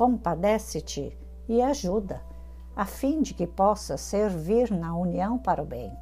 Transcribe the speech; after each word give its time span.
Compadece-te 0.00 1.14
e 1.46 1.60
ajuda, 1.60 2.22
a 2.74 2.86
fim 2.86 3.20
de 3.20 3.34
que 3.34 3.46
possas 3.46 4.00
servir 4.00 4.70
na 4.70 4.96
união 4.96 5.36
para 5.36 5.62
o 5.62 5.66
bem. 5.66 5.94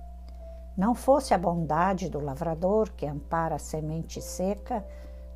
Não 0.76 0.94
fosse 0.94 1.34
a 1.34 1.36
bondade 1.36 2.08
do 2.08 2.20
lavrador 2.20 2.92
que 2.92 3.04
ampara 3.04 3.56
a 3.56 3.58
semente 3.58 4.22
seca, 4.22 4.86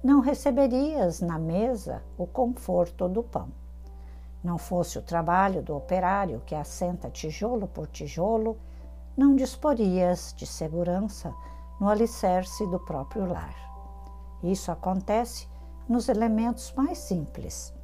não 0.00 0.20
receberias 0.20 1.20
na 1.20 1.40
mesa 1.40 2.04
o 2.16 2.24
conforto 2.24 3.08
do 3.08 3.24
pão. 3.24 3.48
Não 4.44 4.56
fosse 4.58 4.96
o 4.96 5.02
trabalho 5.02 5.60
do 5.60 5.74
operário 5.74 6.40
que 6.46 6.54
assenta 6.54 7.10
tijolo 7.10 7.66
por 7.66 7.88
tijolo, 7.88 8.56
não 9.16 9.34
disporias 9.34 10.32
de 10.36 10.46
segurança 10.46 11.34
no 11.80 11.88
alicerce 11.88 12.64
do 12.68 12.78
próprio 12.78 13.26
lar. 13.26 13.56
Isso 14.40 14.70
acontece 14.70 15.48
nos 15.88 16.08
elementos 16.08 16.72
mais 16.76 16.98
simples. 16.98 17.74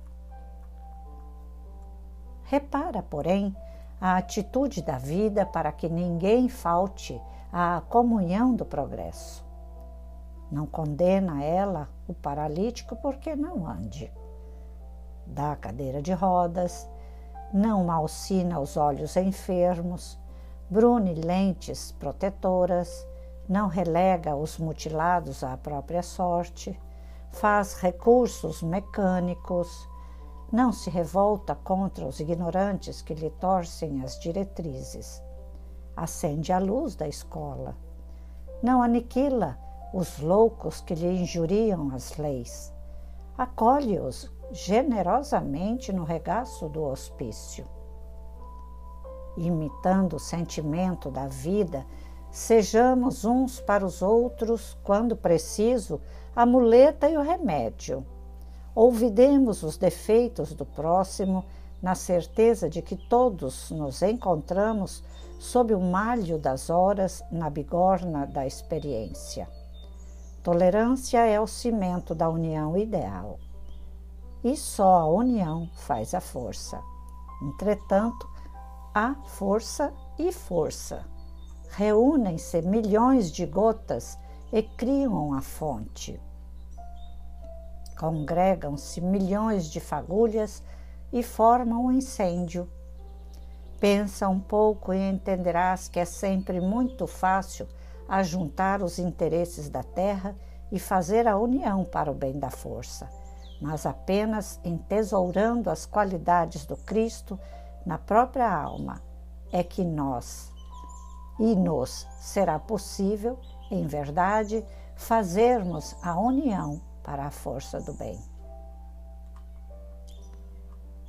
Repara, 2.49 3.02
porém, 3.02 3.54
a 4.01 4.16
atitude 4.16 4.80
da 4.80 4.96
vida 4.96 5.45
para 5.45 5.71
que 5.71 5.87
ninguém 5.87 6.49
falte 6.49 7.21
à 7.52 7.82
comunhão 7.91 8.54
do 8.54 8.65
progresso. 8.65 9.45
Não 10.51 10.65
condena 10.65 11.45
ela 11.45 11.91
o 12.09 12.15
paralítico 12.15 12.96
porque 12.96 13.37
não 13.37 13.66
ande. 13.66 14.10
Dá 15.26 15.54
cadeira 15.57 16.01
de 16.01 16.15
rodas, 16.15 16.88
não 17.52 17.85
malsina 17.85 18.59
os 18.59 18.79
olhos 18.79 19.15
enfermos, 19.19 20.19
brune 20.71 21.13
lentes 21.16 21.93
protetoras, 21.93 23.07
não 23.46 23.69
relega 23.69 24.35
os 24.35 24.57
mutilados 24.57 25.45
à 25.45 25.54
própria 25.54 26.02
sorte, 26.02 26.80
faz 27.30 27.74
recursos 27.74 28.63
mecânicos, 28.63 29.87
não 30.51 30.73
se 30.73 30.88
revolta 30.88 31.54
contra 31.54 32.07
os 32.07 32.21
ignorantes 32.21 33.02
que 33.02 33.15
lhe 33.15 33.30
torcem 33.30 34.02
as 34.02 34.18
diretrizes, 34.18 35.23
acende 35.95 36.52
a 36.52 36.59
luz 36.59 36.95
da 36.95 37.07
escola, 37.07 37.77
não 38.63 38.82
aniquila 38.82 39.59
os 39.93 40.19
loucos 40.19 40.80
que 40.80 40.95
lhe 40.95 41.21
injuriam 41.21 41.91
as 41.95 42.16
leis, 42.16 42.73
acolhe-os 43.37 44.32
generosamente 44.51 45.93
no 45.93 46.04
regaço 46.04 46.69
do 46.69 46.82
hospício. 46.82 47.66
Imitando 49.37 50.16
o 50.16 50.21
sentimento 50.21 51.10
da 51.10 51.29
vida, 51.29 51.87
sejamos 52.30 53.24
uns 53.24 53.60
para 53.60 53.85
os 53.85 54.02
outros, 54.02 54.76
quando 54.82 55.16
preciso, 55.16 56.01
a 56.35 56.45
muleta 56.45 57.09
e 57.09 57.16
o 57.16 57.23
remédio. 57.23 58.04
Ouvidemos 58.74 59.63
os 59.63 59.77
defeitos 59.77 60.55
do 60.55 60.65
próximo, 60.65 61.45
na 61.80 61.95
certeza 61.95 62.69
de 62.69 62.83
que 62.83 62.97
todos 62.97 63.71
nos 63.71 64.03
encontramos 64.03 65.03
sob 65.38 65.75
o 65.75 65.81
malho 65.81 66.38
das 66.38 66.69
horas 66.69 67.22
na 67.31 67.48
bigorna 67.48 68.26
da 68.26 68.47
experiência. 68.47 69.48
Tolerância 70.42 71.26
é 71.26 71.41
o 71.41 71.47
cimento 71.47 72.15
da 72.15 72.28
união 72.28 72.76
ideal. 72.76 73.38
E 74.42 74.56
só 74.56 74.98
a 74.98 75.06
união 75.06 75.69
faz 75.75 76.15
a 76.15 76.21
força. 76.21 76.81
Entretanto, 77.42 78.28
há 78.94 79.15
força 79.25 79.92
e 80.19 80.32
força. 80.32 81.04
Reúnem-se 81.71 82.62
milhões 82.62 83.31
de 83.31 83.47
gotas 83.47 84.19
e 84.53 84.62
criam 84.62 85.34
a 85.34 85.41
fonte. 85.41 86.21
Congregam-se 87.98 89.00
milhões 89.00 89.69
de 89.69 89.81
fagulhas 89.81 90.62
e 91.12 91.20
formam 91.20 91.86
um 91.86 91.92
incêndio. 91.92 92.70
Pensa 93.81 94.28
um 94.28 94.38
pouco 94.38 94.92
e 94.92 95.10
entenderás 95.10 95.88
que 95.88 95.98
é 95.98 96.04
sempre 96.04 96.60
muito 96.60 97.09
fácil 97.09 97.66
ajuntar 98.09 98.82
os 98.82 99.00
interesses 99.00 99.69
da 99.69 99.82
terra 99.82 100.36
e 100.70 100.78
fazer 100.78 101.26
a 101.26 101.36
união 101.36 101.84
para 101.84 102.10
o 102.10 102.14
bem 102.14 102.38
da 102.38 102.50
força, 102.50 103.09
mas 103.60 103.84
apenas 103.84 104.60
entesourando 104.65 105.69
as 105.69 105.84
qualidades 105.84 106.65
do 106.65 106.76
Cristo 106.76 107.38
na 107.84 107.98
própria 107.98 108.48
alma 108.48 109.03
é 109.50 109.65
que 109.65 109.82
nós 109.82 110.53
e 111.41 111.56
nos 111.56 112.06
será 112.20 112.59
possível, 112.59 113.38
em 113.70 113.86
verdade, 113.86 114.65
fazermos 114.94 115.97
a 116.03 116.19
união 116.19 116.88
para 117.08 117.24
a 117.24 117.30
força 117.30 117.80
do 117.80 117.94
bem. 117.94 118.22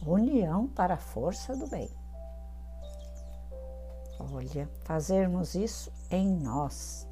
União 0.08 0.66
para 0.66 0.94
a 0.94 0.98
força 0.98 1.58
do 1.58 1.68
bem. 1.68 1.90
Olha, 4.18 4.70
fazermos 4.86 5.56
isso 5.56 5.92
em 6.10 6.26
nós. 6.26 7.06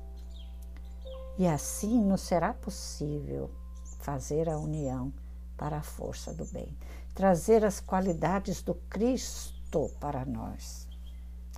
E 1.37 1.45
assim 1.45 2.01
nos 2.01 2.21
será 2.21 2.53
possível 2.53 3.51
fazer 3.99 4.47
a 4.47 4.57
união 4.57 5.11
para 5.57 5.79
a 5.79 5.83
força 5.83 6.33
do 6.33 6.45
bem, 6.45 6.73
trazer 7.13 7.65
as 7.65 7.81
qualidades 7.81 8.61
do 8.61 8.73
Cristo 8.73 9.91
para 9.99 10.23
nós. 10.23 10.87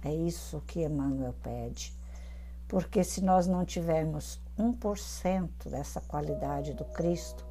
É 0.03 0.11
isso 0.11 0.63
que 0.65 0.83
Emmanuel 0.83 1.35
pede, 1.43 1.95
porque 2.67 3.03
se 3.03 3.21
nós 3.21 3.45
não 3.45 3.63
tivermos 3.63 4.41
1% 4.59 5.69
dessa 5.69 6.01
qualidade 6.01 6.73
do 6.73 6.83
Cristo, 6.85 7.45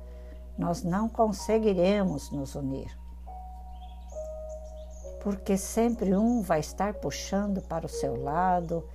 nós 0.56 0.82
não 0.82 1.08
conseguiremos 1.08 2.30
nos 2.30 2.54
unir. 2.54 2.96
Porque 5.20 5.56
sempre 5.56 6.14
um 6.14 6.42
vai 6.42 6.60
estar 6.60 6.94
puxando 6.94 7.62
para 7.62 7.86
o 7.86 7.88
seu 7.88 8.20
lado 8.22 8.86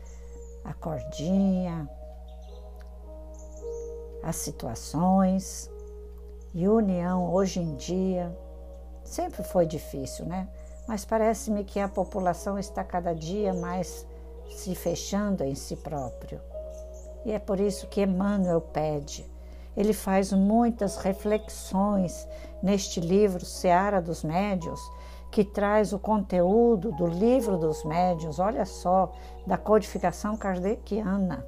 a 0.63 0.73
cordinha, 0.73 1.89
as 4.21 4.35
situações. 4.37 5.69
E 6.53 6.67
união 6.67 7.33
hoje 7.33 7.59
em 7.59 7.75
dia 7.75 8.37
sempre 9.03 9.43
foi 9.43 9.65
difícil, 9.65 10.25
né? 10.25 10.47
mas 10.87 11.05
parece-me 11.05 11.63
que 11.63 11.79
a 11.79 11.87
população 11.87 12.59
está 12.59 12.83
cada 12.83 13.13
dia 13.13 13.53
mais 13.53 14.05
se 14.49 14.75
fechando 14.75 15.43
em 15.43 15.55
si 15.55 15.75
próprio. 15.77 16.39
E 17.25 17.31
é 17.31 17.39
por 17.39 17.59
isso 17.59 17.87
que 17.87 18.01
Emmanuel 18.01 18.61
pede. 18.61 19.25
Ele 19.75 19.93
faz 19.93 20.31
muitas 20.31 20.97
reflexões 20.97 22.27
neste 22.61 22.99
livro 22.99 23.43
Seara 23.43 24.01
dos 24.01 24.23
Médios, 24.23 24.79
que 25.31 25.43
traz 25.43 25.93
o 25.93 25.99
conteúdo 25.99 26.91
do 26.91 27.07
livro 27.07 27.57
dos 27.57 27.83
médios, 27.83 28.37
olha 28.37 28.65
só, 28.65 29.11
da 29.47 29.57
codificação 29.57 30.37
kardeciana. 30.37 31.43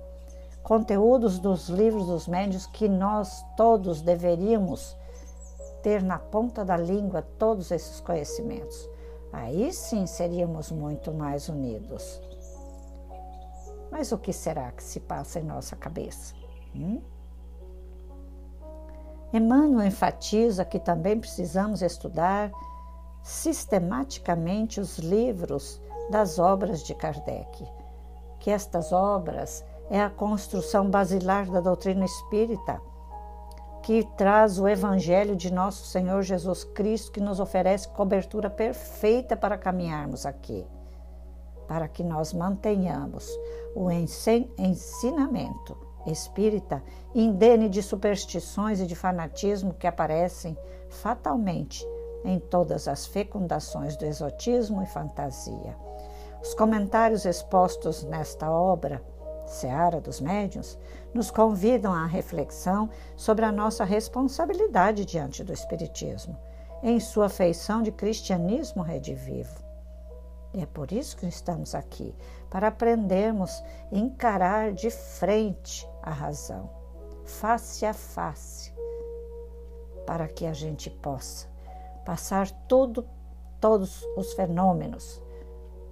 Conteúdos 0.64 1.38
dos 1.38 1.70
livros 1.70 2.08
dos 2.08 2.28
médios 2.28 2.66
que 2.66 2.90
nós 2.90 3.46
todos 3.56 4.02
deveríamos 4.02 4.98
ter 5.84 6.02
na 6.02 6.18
ponta 6.18 6.66
da 6.66 6.76
língua 6.76 7.22
todos 7.38 7.70
esses 7.70 8.00
conhecimentos. 8.00 8.90
Aí 9.32 9.72
sim 9.72 10.08
seríamos 10.08 10.72
muito 10.72 11.14
mais 11.14 11.48
unidos. 11.48 12.20
Mas 13.98 14.12
o 14.12 14.18
que 14.18 14.34
será 14.34 14.74
que 14.74 14.84
se 14.84 15.00
passa 15.00 15.40
em 15.40 15.44
nossa 15.44 15.74
cabeça? 15.74 16.36
Hum? 16.76 17.02
Emmanuel 19.32 19.88
enfatiza 19.88 20.66
que 20.66 20.78
também 20.78 21.18
precisamos 21.18 21.82
estudar 21.82 22.52
sistematicamente 23.24 24.82
os 24.82 24.98
livros 24.98 25.82
das 26.10 26.40
obras 26.40 26.84
de 26.84 26.94
Kardec, 26.94 27.66
que 28.38 28.52
estas 28.52 28.92
obras 28.92 29.64
é 29.90 30.02
a 30.02 30.10
construção 30.10 30.90
basilar 30.90 31.50
da 31.50 31.62
doutrina 31.62 32.04
espírita 32.04 32.82
que 33.82 34.04
traz 34.18 34.60
o 34.60 34.68
Evangelho 34.68 35.38
de 35.38 35.54
nosso 35.54 35.86
Senhor 35.86 36.22
Jesus 36.22 36.66
Cristo, 36.66 37.14
que 37.14 37.22
nos 37.22 37.40
oferece 37.40 37.88
cobertura 37.88 38.50
perfeita 38.50 39.38
para 39.38 39.58
caminharmos 39.58 40.26
aqui, 40.26 40.68
para 41.68 41.88
que 41.88 42.04
nós 42.04 42.34
mantenhamos 42.34 43.30
o 43.76 43.90
ensinamento 43.92 45.86
espírita 46.12 46.84
indene 47.14 47.70
de 47.70 47.82
superstições 47.82 48.80
e 48.80 48.86
de 48.86 48.96
fanatismo 48.96 49.74
que 49.74 49.88
aparecem 49.88 50.58
fatalmente 50.90 51.86
em 52.24 52.40
todas 52.40 52.88
as 52.88 53.06
fecundações 53.06 53.96
do 53.96 54.06
exotismo 54.06 54.82
e 54.82 54.88
fantasia. 54.88 55.76
Os 56.42 56.54
comentários 56.54 57.26
expostos 57.26 58.04
nesta 58.04 58.52
obra, 58.52 59.04
Seara 59.46 60.02
dos 60.02 60.20
Médiuns, 60.20 60.78
nos 61.14 61.30
convidam 61.30 61.94
à 61.94 62.06
reflexão 62.06 62.90
sobre 63.16 63.46
a 63.46 63.52
nossa 63.52 63.84
responsabilidade 63.84 65.06
diante 65.06 65.44
do 65.44 65.54
Espiritismo, 65.54 66.38
em 66.82 67.00
sua 67.00 67.30
feição 67.30 67.82
de 67.82 67.92
cristianismo 67.92 68.84
redivivo. 68.84 69.65
É 70.58 70.66
por 70.66 70.94
isso 70.94 71.18
que 71.18 71.26
estamos 71.26 71.76
aqui, 71.76 72.16
para 72.50 72.70
aprendermos 72.70 73.52
a 73.92 73.98
encarar 73.98 74.72
de 74.72 74.90
frente 74.90 75.86
a 76.02 76.12
razão, 76.12 76.70
face 77.26 77.86
a 77.86 77.94
face, 77.94 78.74
para 80.06 80.30
que 80.30 80.46
a 80.46 80.54
gente 80.54 80.90
possa 80.90 81.48
passar 82.06 82.50
todos 82.70 84.08
os 84.16 84.34
fenômenos 84.34 85.22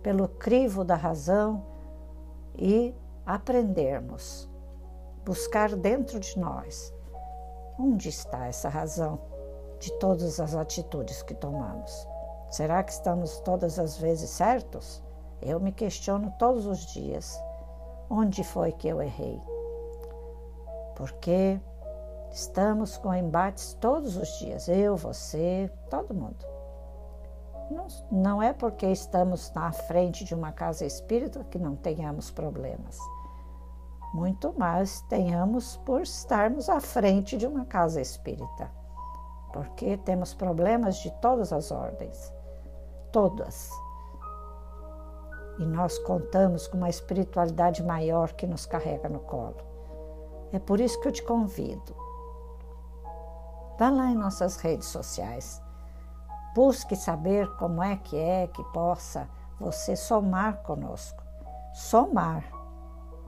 pelo 0.02 0.30
crivo 0.30 0.86
da 0.86 0.96
razão 0.96 1.66
e 2.56 2.96
aprendermos, 3.26 4.50
buscar 5.26 5.76
dentro 5.76 6.22
de 6.22 6.40
nós 6.40 6.94
onde 7.78 8.08
está 8.08 8.48
essa 8.48 8.70
razão 8.70 9.20
de 9.80 9.92
todas 10.00 10.40
as 10.40 10.56
atitudes 10.56 11.22
que 11.22 11.34
tomamos. 11.34 12.13
Será 12.54 12.84
que 12.84 12.92
estamos 12.92 13.40
todas 13.40 13.80
as 13.80 13.98
vezes 13.98 14.30
certos? 14.30 15.02
Eu 15.42 15.60
me 15.60 15.72
questiono 15.72 16.32
todos 16.38 16.68
os 16.68 16.86
dias. 16.94 17.36
Onde 18.08 18.44
foi 18.44 18.72
que 18.72 18.88
eu 18.88 19.02
errei? 19.02 19.42
Porque 20.96 21.60
estamos 22.32 22.96
com 22.96 23.12
embates 23.12 23.74
todos 23.82 24.16
os 24.18 24.30
dias, 24.38 24.68
eu, 24.68 24.96
você, 24.96 25.68
todo 25.90 26.14
mundo. 26.14 26.46
Não, 27.72 27.88
não 28.12 28.44
é 28.44 28.54
porque 28.54 28.86
estamos 28.86 29.52
na 29.54 29.72
frente 29.72 30.24
de 30.24 30.36
uma 30.36 30.52
casa 30.52 30.86
espírita 30.86 31.44
que 31.46 31.58
não 31.58 31.76
tenhamos 31.76 32.30
problemas. 32.30 33.00
Muito 34.14 34.54
mais 34.60 35.02
tenhamos 35.10 35.78
por 35.78 36.04
estarmos 36.04 36.70
à 36.70 36.80
frente 36.80 37.36
de 37.36 37.48
uma 37.48 37.66
casa 37.66 38.00
espírita, 38.00 38.70
porque 39.52 39.98
temos 39.98 40.36
problemas 40.36 40.98
de 40.98 41.10
todas 41.20 41.52
as 41.52 41.72
ordens 41.72 42.32
todas. 43.14 43.72
E 45.60 45.66
nós 45.66 45.98
contamos 46.00 46.68
com 46.68 46.78
uma 46.78 46.90
espiritualidade 46.90 47.82
maior 47.84 48.34
que 48.34 48.46
nos 48.46 48.66
carrega 48.66 49.08
no 49.08 49.20
colo. 49.20 49.56
É 50.52 50.60
por 50.60 50.82
isso 50.82 51.00
que 51.00 51.08
eu 51.08 51.12
te 51.12 51.24
convido. 51.24 51.96
Vá 53.80 53.90
lá 53.90 54.08
em 54.08 54.16
nossas 54.16 54.58
redes 54.58 54.88
sociais. 54.88 55.62
Busque 56.54 56.96
saber 56.96 57.48
como 57.58 57.82
é 57.82 57.96
que 57.96 58.18
é 58.18 58.48
que 58.48 58.64
possa 58.66 59.30
você 59.60 59.96
somar 59.96 60.58
conosco. 60.64 61.24
Somar, 61.74 62.44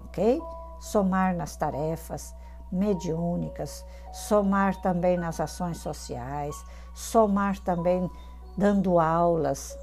ok? 0.06 0.42
Somar 0.80 1.36
nas 1.36 1.56
tarefas 1.56 2.36
mediúnicas, 2.72 3.86
somar 4.12 4.76
também 4.82 5.18
nas 5.18 5.40
ações 5.40 5.78
sociais, 5.78 6.56
somar 6.94 7.58
também 7.60 8.10
dando 8.58 9.00
aulas, 9.00 9.78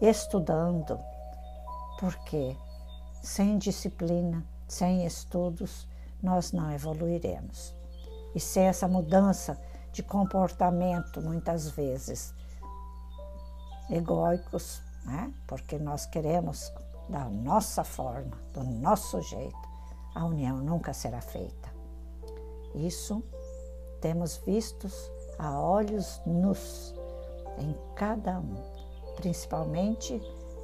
estudando, 0.00 0.98
porque 1.98 2.56
sem 3.22 3.58
disciplina, 3.58 4.44
sem 4.66 5.04
estudos, 5.04 5.88
nós 6.22 6.52
não 6.52 6.70
evoluiremos. 6.72 7.74
E 8.34 8.40
sem 8.40 8.64
essa 8.64 8.86
mudança 8.86 9.58
de 9.92 10.02
comportamento, 10.02 11.20
muitas 11.20 11.70
vezes 11.70 12.34
egóicos, 13.90 14.82
né? 15.04 15.32
porque 15.46 15.78
nós 15.78 16.06
queremos 16.06 16.72
da 17.08 17.24
nossa 17.24 17.82
forma, 17.82 18.36
do 18.52 18.62
nosso 18.62 19.20
jeito, 19.22 19.56
a 20.14 20.24
união 20.24 20.58
nunca 20.58 20.92
será 20.92 21.20
feita. 21.20 21.68
Isso 22.74 23.24
temos 24.00 24.36
vistos 24.38 25.10
a 25.38 25.58
olhos 25.58 26.20
nus 26.26 26.94
em 27.60 27.76
cada 27.94 28.38
um. 28.38 28.56
Principalmente, 29.16 30.22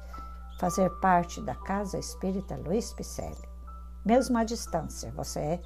fazer 0.59 0.89
parte 0.99 1.41
da 1.41 1.55
Casa 1.55 1.97
Espírita 1.97 2.55
Luiz 2.55 2.93
Picelli 2.93 3.54
mesmo 4.05 4.37
à 4.37 4.43
distância, 4.43 5.11
você 5.11 5.39
é, 5.39 5.61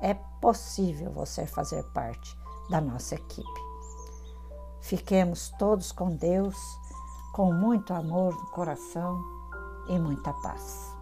é 0.00 0.14
possível 0.40 1.12
você 1.12 1.46
fazer 1.46 1.82
parte 1.92 2.36
da 2.70 2.80
nossa 2.80 3.14
equipe. 3.14 3.66
Fiquemos 4.80 5.50
todos 5.58 5.92
com 5.92 6.16
Deus, 6.16 6.56
com 7.34 7.52
muito 7.52 7.92
amor 7.92 8.34
no 8.34 8.46
coração 8.46 9.20
e 9.88 9.98
muita 9.98 10.32
paz. 10.32 10.95